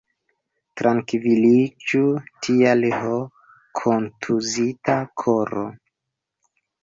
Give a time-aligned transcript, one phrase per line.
[0.79, 1.99] Trankviliĝu,
[2.47, 3.19] tial, ho,
[3.81, 5.67] kontuzita koro!